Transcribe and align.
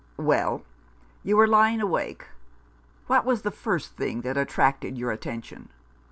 "Well, 0.17 0.63
you 1.21 1.37
were 1.37 1.45
lying 1.45 1.79
awake. 1.79 2.25
What 3.05 3.23
was 3.23 3.43
the 3.43 3.51
first 3.51 3.97
thing 3.97 4.21
that 4.21 4.35
attracted 4.35 4.97
your 4.97 5.11
attention 5.11 5.69